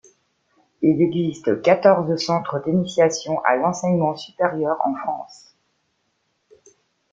Il 0.81 0.99
existe 0.99 1.61
quatorze 1.61 2.17
centres 2.17 2.59
d'initiation 2.65 3.37
à 3.43 3.55
l'enseignement 3.55 4.15
supérieur 4.17 4.77
en 4.83 4.95
France. 4.95 5.53